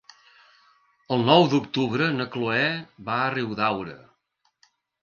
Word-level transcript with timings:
El 1.17 1.21
nou 1.27 1.45
d'octubre 1.51 2.09
na 2.17 2.27
Cloè 2.37 2.65
va 3.11 3.21
a 3.27 3.31
Riudaura. 3.39 3.97